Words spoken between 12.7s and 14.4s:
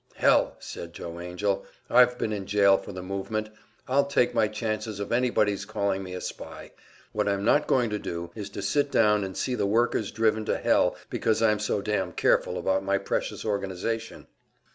my precious organization."